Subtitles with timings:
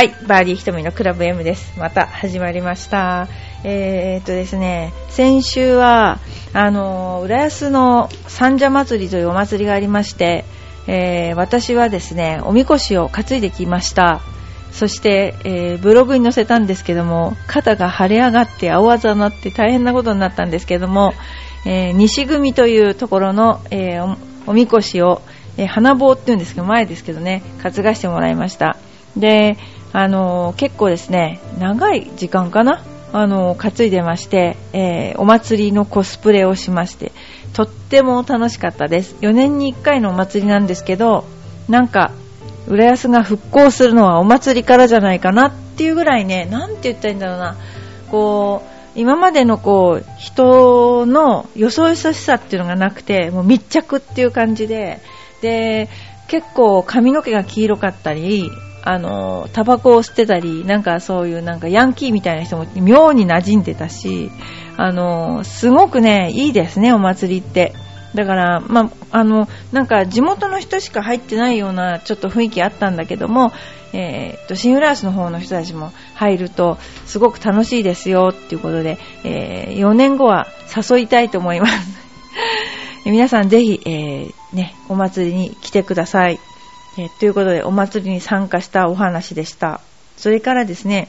[0.00, 1.78] はい、バーディーひとみのクラブ M です。
[1.78, 3.28] また始まりました。
[3.64, 6.20] えー、っとですね、先週は、
[6.54, 10.46] あの、浦安の三社祭りというお祭りがありまして、
[10.86, 14.22] えー、私はですね、おみこしを担いできました。
[14.72, 21.12] そして、えーブログに載せたんですけども、肩が腫れ上がって青あざになって大変なことになったんですけども、
[21.66, 25.20] え西組というところの、えおおみこしを、
[25.58, 28.78] え花棒っていうんですけど、前ですけどね、担がしてもらいました。
[29.14, 29.56] で、
[29.92, 37.12] あの結構ですね、長い時間かなあの担いでまして、えーお祭りのコスプレをしまして、
[37.52, 39.16] とっても楽しかったです。
[39.20, 41.24] 4年に1回のお祭りなんですけど、
[41.68, 42.12] なんか、
[42.68, 47.56] 浦安が復興するのはお祭りからじゃないかなっていうぐらいね、なんて言ったらいいんだろうな、
[48.10, 55.00] こう、今までのこう、人のよそよそしさっていうのがなくて、もう密着っていう感じで、
[55.42, 55.88] で、
[56.28, 58.50] 結構髪の毛が黄色かったり、
[58.82, 64.30] あの、タバコを吸ってたり、なんかそういうなんかヤンキーみたいな人も妙に馴染んでたし、
[64.76, 67.74] あの、すごくね、いいですね、お祭りって。
[68.14, 73.52] だから、まあ、あの、なんか地元の人しか入ってないようなちょっと雰囲気あったんだけども、
[73.92, 82.00] えーっと、新浦安の方の人たちも入るとすごく楽しいですよっていうことで、えー4年後は誘いたいと思います。
[83.06, 86.38] 皆さんぜひ、えーね、お祭りに来てください。
[86.98, 89.80] えということで、お祭りに参加したお話でした。
[90.16, 91.08] それからですね、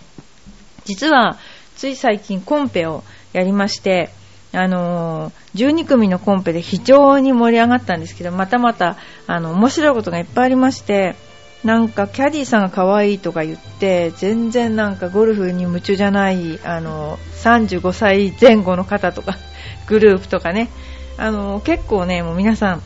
[0.85, 1.37] 実は、
[1.75, 4.09] つい最近コンペをやりまして、
[4.53, 11.15] あのー12組のコンペで非常に盛り上がったんですけど、またまた、あの、面白いことがいっぱいありまして、
[11.63, 19.37] なんか、キャディーさんが可愛いとか言って、全然なんかゴルフに夢中じゃない、あの、35歳前後の方とか、
[19.87, 20.69] グループとかね、
[21.17, 22.81] あの、結構ね、もう皆さん、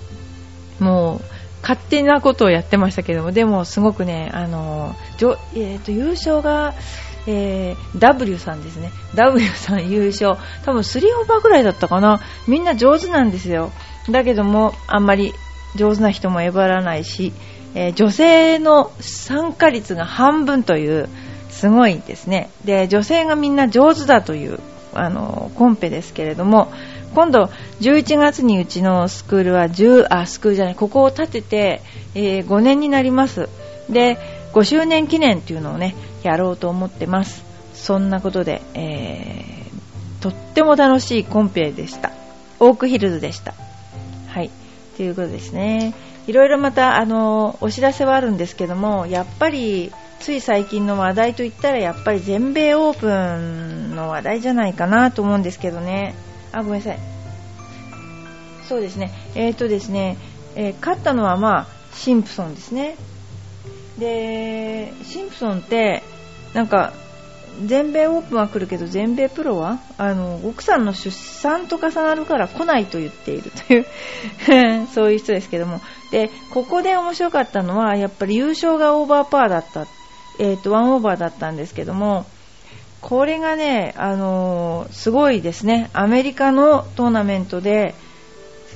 [0.84, 1.35] もう、
[1.66, 6.76] 勝手なことをやってましたけども、でもすごくね、あの、じょえーと、優勝が、
[7.26, 8.92] えー W さんですね。
[9.16, 10.36] W さん優勝。
[10.64, 12.22] 多分3オーバーぐらいだったかな。
[12.48, 13.72] みんな上手なんですよ。
[14.12, 15.34] だけども、あんまり
[15.76, 17.34] 上手な人もえばらないし、
[17.74, 21.10] えー女性の参加率が半分という、
[21.50, 22.52] すごいですね。
[22.64, 24.60] で、女性がみんな上手だという、
[24.94, 26.72] あの、コンペですけれども、
[27.14, 27.50] 今度、
[27.82, 31.82] 11月にうちのスクールは10、あ、スクールじゃない、ここを建てて、
[32.14, 33.50] えー5年になります。
[33.90, 34.18] で、
[34.54, 37.44] 5周年記念っていうのをね、やろうと思ってます。
[37.74, 39.56] そんなことで、えー
[40.26, 42.12] とっても楽しいコンペでした。
[42.60, 43.54] オークヒルズでした。
[44.28, 44.50] はい。
[44.98, 45.94] ということですね。
[46.26, 56.16] いろいろまた、あの、お知らせはあるんですけども、やっぱり、つい最近の話題といったら、やっぱり全米オープンの話題じゃないかなと思うんですけどね。
[56.56, 57.00] あ、ごめんなさい。
[58.68, 59.12] そうですね。
[59.36, 60.18] えーとですね、
[60.56, 62.96] えー勝ったのはまあ、シンプソンですね。
[63.98, 66.04] で、シンプソンって、
[66.54, 66.94] なんか、
[67.64, 73.86] 全米オープンは来るけど、全米プロはあの、奥さんの出産と重なるから来ないと言っているという、
[74.94, 75.80] そういう人ですけども。
[76.12, 79.86] で、ここで面白かったのは、やっぱり優勝がオーバーパーだった。
[80.40, 82.26] えっ、と、ワンオーバーだったんですけども、
[83.06, 85.92] これがね、あのーすごいですね。
[85.94, 87.94] アメリカのトーナメントで、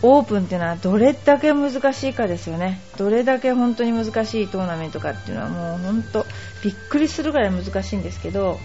[0.03, 2.79] オープンっていうのはどれだけ難しいかですよね。
[2.95, 6.25] どれだけ本当に難しいトーナメントかっていうのはもう本当
[6.63, 8.59] びっくりするぐらい難しいんですけど、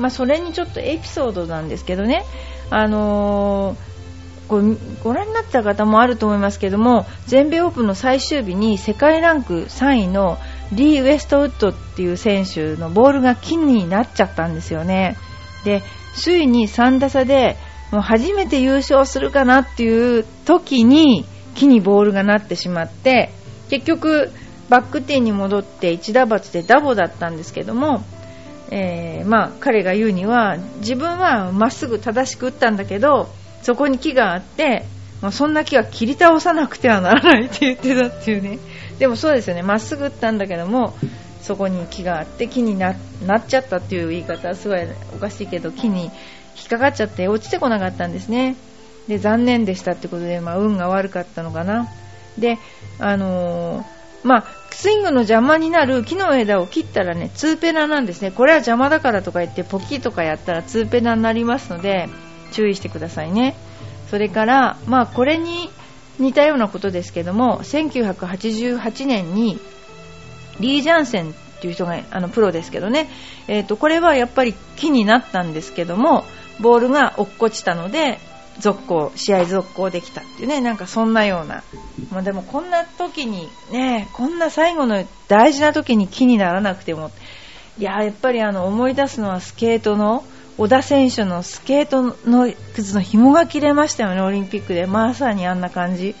[0.00, 2.24] まあそれにちょっとエピソードなんですけどね、
[2.70, 3.98] あのー
[4.48, 4.62] ご
[5.04, 10.38] ご覧になった方もあると思いますけども全米オープンの最終日に世界ランク3位の
[10.72, 15.16] リー・ウェストウッドっていう選手のボールが金になっちゃったんですよね。
[15.64, 15.82] で
[16.22, 17.56] 首位に3打差で
[17.90, 21.24] もう初めて優勝するかなっていう時に
[21.54, 23.30] 木にボールがなってしまって
[23.70, 24.30] 結局
[24.68, 28.04] バックティーに戻って1打罰でダボだったんですけども
[28.70, 33.28] えーまあ、彼が言うには自分はまっすぐ正しく打ったんだけど
[33.62, 34.84] そこに木があって、
[35.22, 38.58] まあ、そんな木は切り倒さなくてはならないって言ってたっていうね。
[38.98, 40.94] でもそうですよねまっすぐ打ったんだけども
[41.42, 42.96] そこに木があって木になっ
[43.46, 44.80] ちゃったっていう言い方はすごい
[45.14, 46.04] おかしいけど木に
[46.56, 48.56] 引っかかっちゃって落ちてこなかったんですね
[49.06, 51.88] で残念でしたってことで、まあ、運が悪かったのかな
[52.36, 52.58] で
[52.98, 58.30] あのーまあ、スイングの邪魔になる木の枝を切ったらね、ツーペナなんですね。
[58.30, 62.08] これは邪魔だからとか言ってポキとかやったらツーペナになりますので、
[62.52, 63.54] 注意してくださいね。
[64.10, 65.70] それから、まあこれに
[66.18, 69.58] 似たようなことですけども、1988年に
[70.60, 73.08] リー・ジャンセンっていう人が、あの、プロですけどね、
[73.46, 76.24] えっ、と、これはやっぱり木になったんですけども、
[76.60, 78.18] ボールが落っこちたので、
[78.58, 81.62] 続行、試合続行できたっていうね、なんかそんなような。
[82.10, 87.10] まあでもこんな時に、ね、こんな最後の大事な時に木にならなくても、
[87.78, 90.24] いややっぱりあの思い出すのはスケートの
[90.58, 94.86] 小田選手のスケートの靴の紐が切れましたよね、オリンピックで。
[94.86, 96.16] まさにあんな感じ。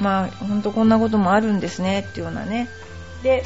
[0.00, 2.68] まあ、本当こんなこともあるんですね、っていうようなね。
[3.22, 3.44] で、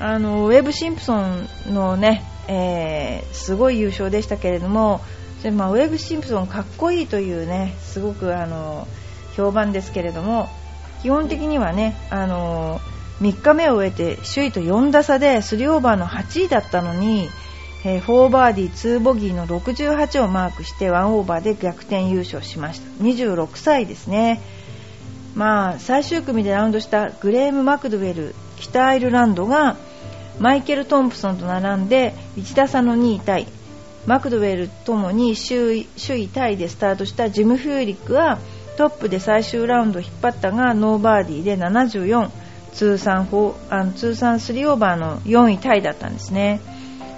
[0.00, 5.00] あの、ウェブ・シンプソンのね、えー、すごい優勝でしたけれども、
[5.44, 8.88] でまあ、ウェブ・シンプソンかっこいいというね、すごくあの、
[9.36, 10.48] 評判ですけれども、
[11.02, 12.80] 基本的にはね、あの、
[13.20, 17.28] 3日目を終えて首位と4打差で3オーバーの8位だったのに、
[17.88, 23.04] えー、4バーディー2ボギーの68をマークして1オーバーで逆転優勝しました。
[23.04, 24.42] 26歳ですね。
[25.36, 29.76] まあ最終組でラウンドしたグレーム・マクドウェル北アイルランドが
[30.40, 33.46] マイケル・トンプソンと並んで1打差の2位タイ。
[34.04, 38.40] マクドウェルともに首位首位タイでスタートしたジム・フューリックは
[38.76, 42.30] トップで最終ラウンドを引っ張ったがノーバーディーで74
[42.72, 46.60] 通算4あ通算3オーバーの4位タイだったんですね。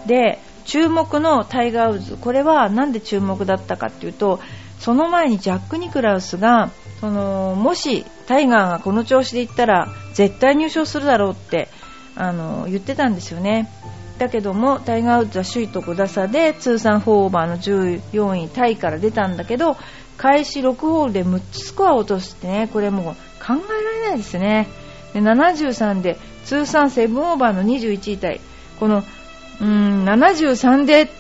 [0.06, 2.16] で注目のタイガー・ウッズ。
[2.16, 4.38] これは何で注目だったかっていうと
[4.78, 6.70] その前にジャック・ニクラウスが
[7.00, 11.68] そのもしタイガーがこの調子でいったら絶対入賞するだろうって
[12.14, 13.70] あの言ってたんですよね。
[14.18, 19.76] だけどもタイガー・ウッズは首位と5打差で通算4オーバーの14位タイから出たんだけど
[20.18, 24.68] 開始6ホールで6つスコアを落としてねこれもう考えられないですね。
[25.14, 28.40] で73で通算7オーバーの21位タイ。
[28.78, 29.02] この
[29.60, 31.10] うん73で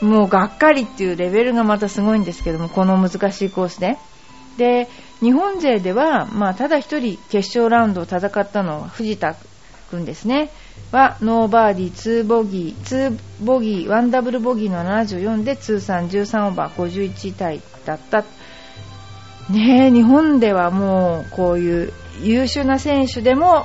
[0.00, 3.98] もうがっかりっていうレベルがまたすごいんですけどもこの難しいコースで。
[4.58, 4.88] で
[5.20, 9.34] 日本勢では、まあ、ただ1人決勝ラウンドを戦ったのは藤田
[9.90, 10.50] 君ですね。
[10.90, 18.24] はノーバーディー2ボギー2ボギー1ダブルボギーの74で通算13オーバー51位タイだった。
[19.50, 21.92] ね日本ではもうこういう
[22.22, 23.64] 優秀な選手でも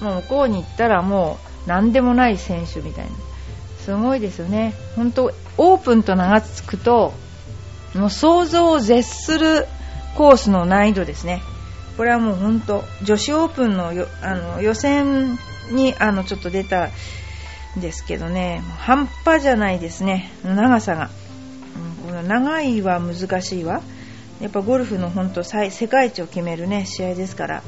[0.00, 3.10] もう向こうに行ったらもう何でもない選手みたいな。
[3.84, 4.74] すごいですよね。
[4.96, 7.12] 本当オープンと名が付くと
[7.94, 9.66] もう想像を絶する
[10.16, 11.42] コースの難易度ですね。
[11.98, 13.92] これはもう本当女子オープンの
[14.22, 15.38] あの予選
[15.70, 16.88] にあのちょっと出た
[17.76, 18.62] んですけどね。
[18.78, 20.32] 半端じゃないですね。
[20.42, 21.10] 長さが、
[22.06, 23.82] うん、この長いは難しいわ。
[24.40, 27.62] やっぱゴルフの本当世界一を決めるね試合ですから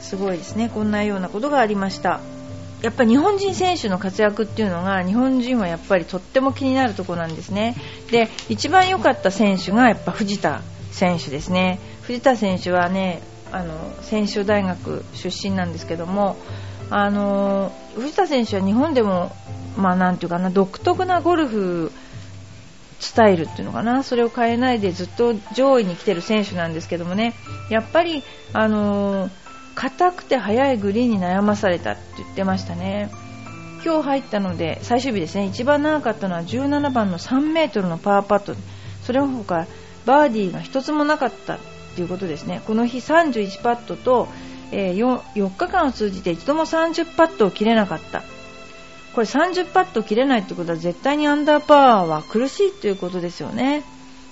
[0.00, 0.70] すごいですね。
[0.72, 2.20] こんなようなことがありました。
[2.82, 7.74] やっぱり日本人選手の活躍っていうのが日本人はやっぱりとっても気になるところなんですね。
[8.10, 11.80] で一番良かった選手がやっぱ藤田選手ですね。
[12.02, 16.36] 藤田選手はねあの専修大学出身なんですけども
[16.90, 19.34] あの藤田選手は日本でも
[19.76, 21.92] まあなんていうかな独特なゴルフ
[23.00, 27.34] スタイルっていうのかなそれを変えないでずっと上位に来てる選手なんですけどもね。
[27.70, 28.22] やっぱり
[28.52, 29.30] あの
[29.78, 33.10] 硬くて速いグリーンに悩まされたって言ってましたね。
[33.84, 35.46] 今日入ったので最終日ですね。
[35.46, 38.56] 一番長かったのは17番の3メートルのパーパット。
[39.04, 39.68] それほか
[40.04, 41.60] バーディーが1つもなかった
[41.94, 42.60] ということですね。
[42.66, 44.26] この日31パットと、
[44.72, 48.24] え、4, 4日間を通じて一度も30パットを切れなかった。
[49.14, 53.84] これ30パット切れないってことは絶対にアンダーパワーは苦しいということですよね。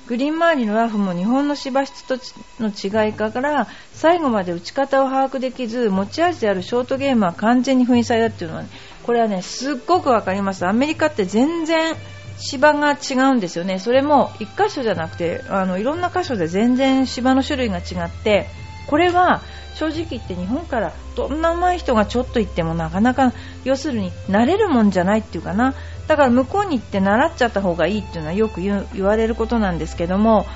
[0.06, 2.16] グリーン周りのラフも日本の芝質と
[2.60, 8.68] の違いから最後まで打ち方を把握できず持ち味であるショートゲームは完全に封印されたっていうのは、ね、
[9.02, 10.64] これはねすっごくわかります。
[10.66, 11.96] アメリカって全然
[12.38, 13.78] 芝が違うんですよね。
[13.78, 18.46] それも1箇所じゃなくてあのいろんな箇所で全然芝の種類が違って
[18.86, 19.42] これは
[19.74, 23.32] 正直言って日本からどんな上手い人がちょっと行ってもなかなか
[23.64, 25.74] 要するに慣れるもんじゃないっていうかな。
[26.06, 30.46] だから向こうに行って習っちゃった方がいいっていうのはよく言われることなんですけども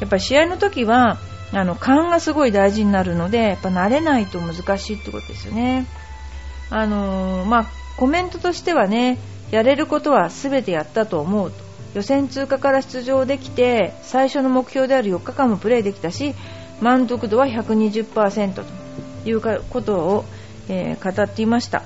[0.00, 1.18] やっぱり試合の時は
[1.52, 5.86] あの勘がすごい大事になるのでやっぱ慣れないと難しいってことですよね。
[6.70, 9.18] あのー、まあ、コメントとしてはね
[9.50, 11.56] やれることは全てやったと思うと
[11.94, 16.34] 予選通過から出場できて最初の目標である4日間もプレーできたし
[16.80, 20.24] 満足度は120%ということを、
[20.68, 21.82] えー、語っていました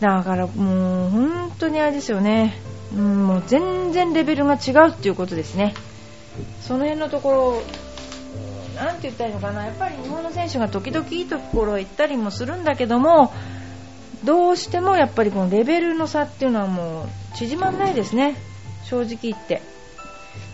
[0.00, 2.58] だからもう本当にあれですよね、
[2.94, 5.74] うん、もう全然レベルが違うっていうことですね。
[6.62, 7.62] その辺のとこ
[8.76, 9.66] ろなんて言ったらいいのかな。
[9.66, 13.32] やっぱり日本の選手が時々いいところへ行ったりもするんだけども
[14.24, 18.36] どうしてもやっぱりこのレベルの差っていうのはもう縮まんないですね。
[18.84, 19.60] 正直言って、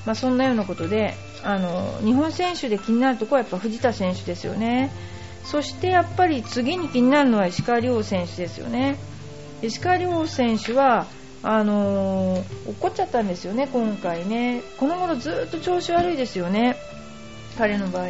[0.04, 4.90] まあ、そんなようなことであの日本選手で気になるところはやっぱ藤田選手ですよね。
[5.44, 8.96] そしてやっぱり次に気になるのは石川遼選手ですよね。
[9.62, 11.06] 石川遼選手は
[11.42, 16.76] あのー、怒っちゃったんですよね、今回ね、この頃ずっと調子悪いですよね、
[17.56, 18.08] 彼の場合。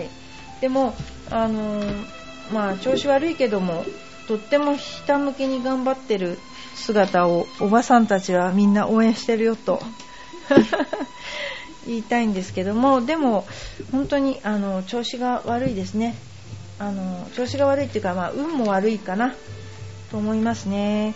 [0.60, 0.94] でも、
[1.30, 2.04] あのー、
[2.50, 3.84] まあ、調子悪いけども、
[4.26, 6.38] とってもひたむきに頑張ってる
[6.74, 9.80] 姿をおばさんたちはみんな応援してるよと
[11.86, 13.46] 言いたいんですけどもでも
[13.92, 16.16] 本当にあの調子が悪いですね
[16.78, 19.34] あの調子が悪いっていうか、まあ、運も悪いかな
[20.10, 21.14] と思いますね。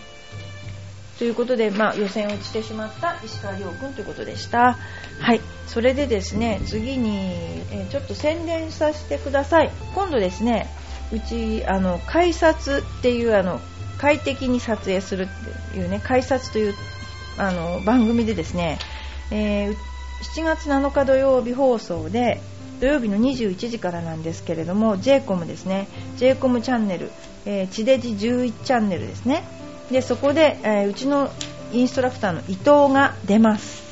[1.21, 4.79] ということで、まあ、予選落ちてしまった石川遼君ということでした。
[5.19, 5.39] はい。
[5.67, 7.29] それでですね、次に、
[7.71, 9.69] え、ちょっと宣伝させてください。
[9.93, 10.67] 今度ですね、
[11.13, 13.61] うち、あの、改札っていう、あの、
[13.99, 15.27] 快適に撮影する
[15.71, 16.73] っていうね、改札という、
[17.37, 18.79] あの、番組でですね、
[19.29, 19.75] えー、
[20.35, 22.41] 7月7日土曜日放送で、
[22.79, 25.87] 土曜日の21時からなんですけれども JCOM ですね
[26.17, 27.11] JCOM チャンネル、
[27.45, 29.60] えー、地デジ11チャンネルですね
[29.91, 31.29] でそこで、えー、うちの
[31.73, 33.83] インストラクターの伊藤が出ます、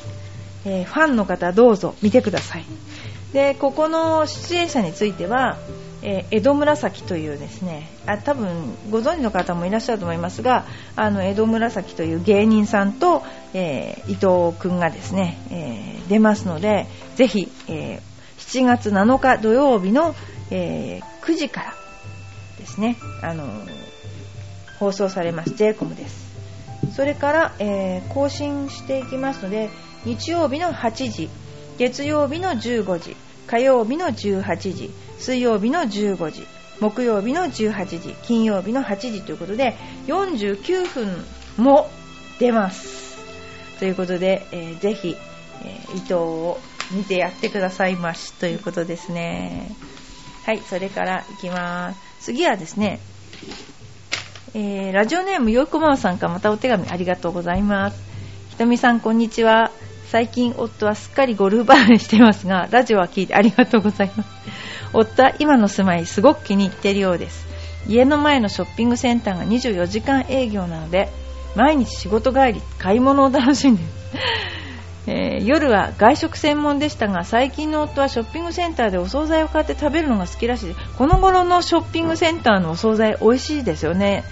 [0.65, 2.65] えー、ファンの方どうぞ見てください。
[3.33, 5.57] でここの出演者については、
[6.01, 10.65] えー、江戸紫というですねあ多分ご存知の方もいらっしゃると思いますが
[10.95, 13.21] あの江戸紫という芸人さんと、
[13.53, 18.01] え、伊藤君がですね、え、出ますのでぜひ、え
[18.39, 20.15] 7月7日土曜日の、
[20.49, 21.73] え9時から
[22.57, 23.45] ですね、あの
[24.79, 25.51] 放送されます。
[25.51, 26.29] j コムです。
[26.95, 29.69] それから、えー、更新していきますので
[30.05, 31.29] 日曜日の8時
[31.77, 33.15] 月曜日の15時
[33.48, 36.48] 火曜日の18時水曜日の15時
[36.79, 39.75] 木曜日の18時金曜日の8時ということで
[40.07, 41.25] 49分
[41.57, 41.89] も
[42.39, 43.17] 出ます。
[43.79, 45.15] ということで、えー、ぜひ、
[45.63, 46.59] えー、伊藤を
[46.91, 49.71] 見てやってくださいましということですね。
[50.45, 52.00] はいそれからいきます。
[52.21, 53.00] 次はですね
[54.53, 58.01] えー、ラジオネームよいこままさんからまたお手紙ありがとうございます。
[58.49, 59.71] ひとみさん、こんにちは。
[60.07, 64.29] 最近夫はすっかりゴルフ離れしていますが、ラジオは聞いてありがとうございます。
[64.93, 67.45] 夫は今の住まいすごく気に入っているようです。
[67.87, 71.09] 家の前のショッピングセンターが24時間営業なので、
[71.55, 73.91] 毎日仕事帰り、買い物を楽しんでいる。
[75.11, 80.75] えー、夜は外食専門でしたが最近の夫はショッピングセンターでお惣菜を買って食べるのが好きらしい。
[80.99, 84.23] この頃のショッピングセンターのお惣菜美味しいですよね。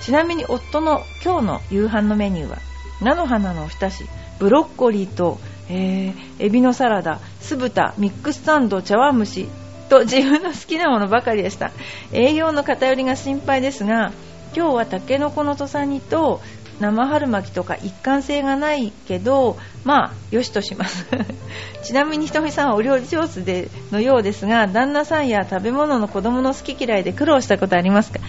[0.00, 2.58] ちなみに夫の今日の夕飯のメニューは
[3.00, 4.04] 菜の花のおひたし
[4.38, 9.48] ブロッコリーと、えー、エビのサラダ酢豚ミックスサンド茶碗蒸し
[9.88, 11.72] と自分の好きなものばかりでした。
[12.12, 14.12] 栄養の偏りが心配ですが
[14.54, 16.40] 今日はたけのこの土佐煮と
[16.80, 21.06] 生春巻きとか一貫性がないけどまあよしとします
[21.84, 28.20] ちなみにひとみさんはお料理上手でのようですが旦那さんや食べ物の子供の好き嫌いで苦労したことありますか？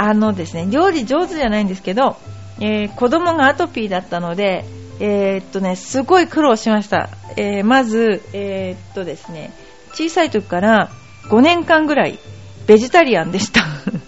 [0.00, 2.16] あのですね、料理上手じゃないんですけど、
[2.60, 4.64] えー、子供がアトピーだったので、
[5.00, 7.08] えー、っとね、すごい苦労しました。
[7.36, 9.50] えー、まず、えー、っとですね、
[9.94, 10.90] 小さい時から
[11.30, 12.20] 5年間ぐらい
[12.68, 13.64] ベジタリアンでした。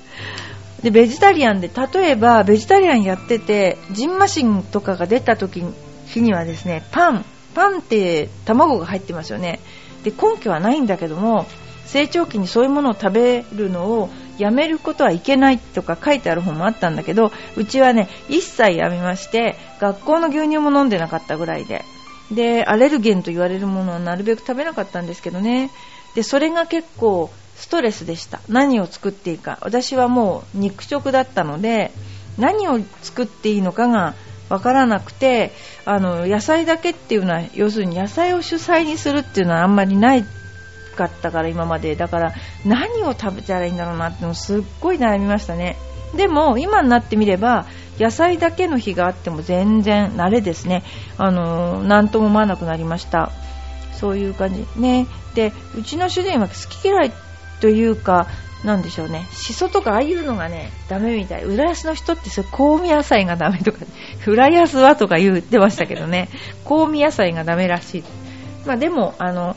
[0.82, 5.64] で、ベジタリアンで、例えばベジタリアンやってて、ジンマシンとかが出た時
[6.06, 9.60] 日にはですね、パン、パンって卵が入ってますよね。
[10.04, 11.46] で、根拠はないんだけども、
[11.90, 21.84] 成長期にそういうものを食べるのをやめることはいけないとか書いてある本もあったんだけどうちはね一切やめまして学校の牛乳も飲んでなかったぐらいで
[22.30, 25.70] でアレルゲンと言われるものはなるべく食べなかったんですけどね
[26.14, 27.28] でそれが結構
[27.60, 28.40] ストレスでした。
[28.48, 29.58] 何を作っていいか。
[29.60, 31.92] 私はもう肉食だったので
[32.38, 34.14] 何を作っていいのかが
[34.48, 35.52] わからなくて
[35.84, 40.24] あの野菜だけっていうのは要するに野菜を主菜にするっていうのはあんまりない
[40.96, 41.96] かったから今まで。
[41.96, 45.76] だから何を食べたらいいんだろうなってのすっごい悩みましたね。
[46.16, 47.66] でも今になってみれば
[47.98, 50.82] 野菜だけの日があっても全然慣れですね。
[51.18, 53.30] あの何とも思わなくなりました。
[53.92, 54.66] そういう感じ。
[54.76, 55.06] ね。
[55.34, 57.12] でうちの主人は好き嫌い
[57.60, 58.26] というか
[58.64, 59.26] なんでしょうね。
[59.32, 61.44] しそとかああいうのがねダメみたい。
[61.44, 63.78] 浦安の人ってそ香味野菜がダメとか
[64.26, 66.28] 浦安はとか言ってましたけどね。
[66.68, 68.04] 香味野菜がダメらしい。
[68.66, 69.56] まあでもあの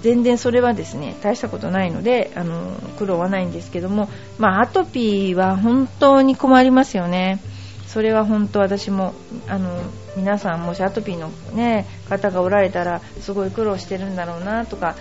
[0.00, 4.08] 全然それはですね大したことないのであの苦労はないんですけども、
[4.38, 7.40] まあ、アトピーは本当に困りますよね。
[7.86, 9.12] それは本当私も
[9.48, 9.68] あの
[10.16, 14.96] 皆さんもしアトピーの、ね、方がおられたらすごい苦労してるんだろうなとか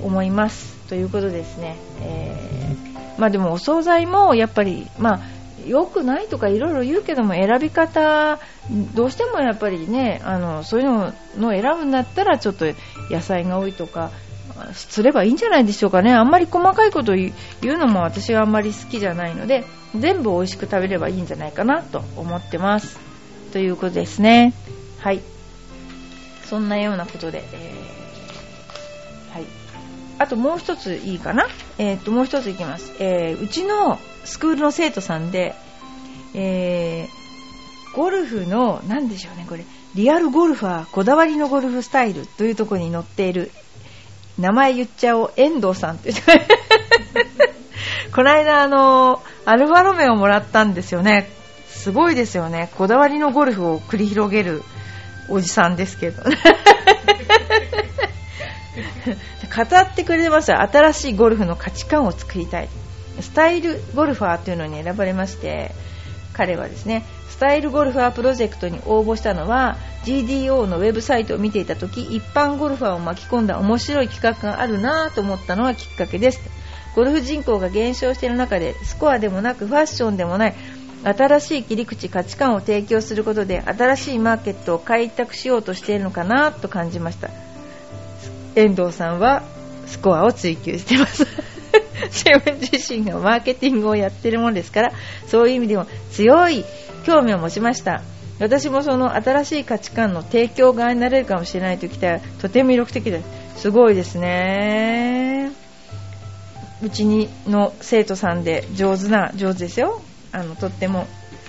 [0.00, 5.20] 思いますということですね、えー、まあ、でもお惣菜もやっぱり、まあ、
[5.66, 8.38] 良くないとかいろいろ言うけども選び方
[8.94, 12.66] どうしてもやっぱりねあのそういうのの選ぶんだったらちょっと
[13.10, 14.10] 野菜が多いとか
[14.72, 16.12] すればいいんじゃないでしょうかね。
[16.12, 19.64] あんまり細かいこと言うのも私はあんまり好きじゃないので
[19.94, 22.98] 全部美味しく食べればいいんじゃないかなと思ってます。
[23.52, 24.54] ということですね。
[24.98, 25.20] はい。
[26.44, 29.65] そんなようなことで、えー、はい。
[30.18, 31.46] あともう一ついいかな？
[31.78, 35.54] えー、っともう一ついきます、えー、うちのスクールの生徒さんで、
[36.34, 43.50] えー、ゴルフの、なんでしょうね、これ、リアルゴルファー、こだわりのゴルフスタイルというところに載っている、
[44.38, 46.12] 名前言っちゃおう、遠藤さんって
[48.14, 51.30] この間、あの、アルファロメオもらったんですよね。
[51.68, 52.70] すごいですよね。
[52.76, 54.62] こだわりのゴルフを繰り広げる
[55.28, 56.22] おじさんですけど。
[59.54, 60.60] 語ってくれてますよ。
[60.60, 62.68] 新しいゴルフの価値観を作りたい。
[63.20, 65.72] スタイルゴルファーというのに選ばれまして、
[66.32, 67.04] 彼はですね、
[67.36, 76.40] スタイルゴルファープロジェクトに応募したのは GDO のウェブサイトを見ていた時一般ゴルファーを巻き込んだ面白い企画があるなと思ったのがきっかけです
[76.94, 80.54] ゴルフ人口が減少している中でスコアでもなくファッションでもない
[81.04, 87.28] 新しい切り口価値観を提供することで新しいマーケットを開拓しようとしているのかなと感じました
[88.56, 89.42] 遠藤さんは
[89.86, 91.26] スコアを追求してます。
[92.10, 94.92] 自分自身がマーケティングをやってるものですから
[95.26, 96.64] そういう意味でも強い
[97.04, 98.02] 興味を持ちました。
[98.38, 103.22] 私もその新しい価値観の提供側になれるかもしれないときたらとても魅力的で
[103.54, 105.50] すすごいですね。
[106.82, 110.02] うちにの生徒さんで上手な上手ですよ。
[110.32, 111.06] あのとっても。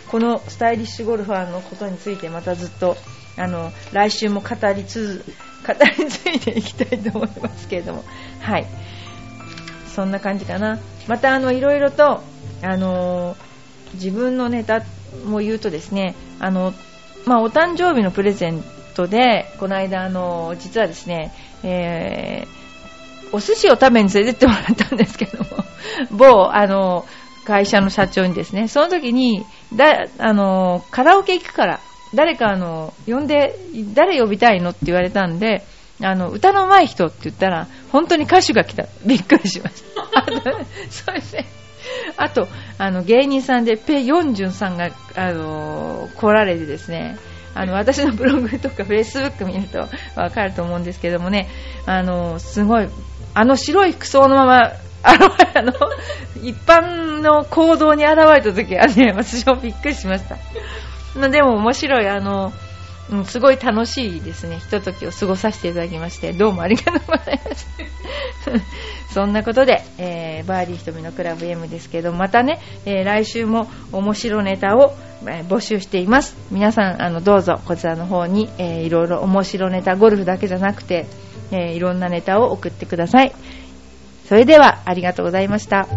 [0.09, 2.95] このスタイリッシュゴルファーのことについてまたずっと
[3.37, 5.23] あの来週も語りつ
[5.67, 8.03] 語り継いでいきたいと思いますけれども。
[8.41, 8.65] はい。
[9.93, 10.79] そんな感じかな。
[11.07, 12.21] またあのいろいろと
[12.61, 13.35] あの
[13.93, 14.83] 自分のネタ
[15.25, 16.73] も言うとですねあの、
[17.25, 18.63] まあ、お誕生日のプレゼン
[18.95, 21.33] トでこの間あの実はですね、
[21.63, 25.45] えー、お寿司を食べに連れてってもらったんですけども
[26.11, 27.05] 某あの
[27.45, 29.45] 会社の社長にですねその時に
[29.75, 31.79] だあのカラオケ行くから
[32.13, 33.55] 誰かあの呼んで
[33.93, 35.63] 誰呼びたいのって言われたんで
[36.01, 40.51] あの歌の上手い人って言ったら本当に歌手が来たびっくりしました
[40.89, 41.45] それで
[42.17, 47.17] あと、あの、芸人さんでペ・ヨンジュンさんが、あのー、来られてですね、
[47.53, 51.47] あの、私のブログとかフェイスブック見るとわかると思うんですけどもね、
[51.85, 52.87] あの、すごい、
[53.33, 54.71] あの白い服装のまま、
[55.03, 55.73] あの、あの
[56.43, 60.37] 一般の行動に現れた時はね、私もびっくりしました。
[61.17, 62.53] までも面白い、あの、
[63.09, 67.77] うん、すごい楽しいですね、ひとときを過ごさせていただきまして、どうもありがとうございました。
[69.13, 76.35] そんなことで、えー、バーディー瞳のクラブ M ですけど、またね、えー、来週も面白ネタを、えー、募集しています。
[76.51, 81.07] 皆さん、あの、どうぞこちらの方に、えー、いろいろ面白ネタ、ゴルフだけじゃなくて、
[81.51, 83.33] え、いろんなネタを送ってください。
[84.27, 85.87] それでは、ありがとうございました。